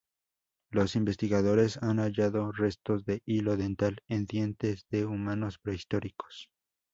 [0.71, 6.49] Los investigadores han hallado restos de hilo dental en dientes de humanos prehistóricos.